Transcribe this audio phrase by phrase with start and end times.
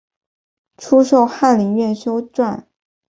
[0.79, 2.63] 初授翰林院修撰。